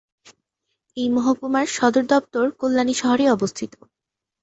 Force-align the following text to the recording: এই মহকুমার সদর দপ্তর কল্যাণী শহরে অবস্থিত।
এই 0.97 1.07
মহকুমার 1.09 1.65
সদর 1.77 2.03
দপ্তর 2.11 2.45
কল্যাণী 2.59 2.93
শহরে 2.93 3.25
অবস্থিত। 3.29 3.71